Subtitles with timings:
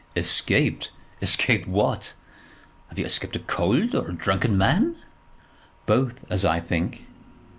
[0.15, 0.89] "Escaped!
[1.21, 2.15] escaped what?
[2.87, 4.95] Have you escaped a cold, or a drunken man?"
[5.85, 7.05] "Both, as I think."